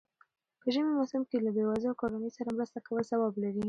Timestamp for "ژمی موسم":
0.73-1.21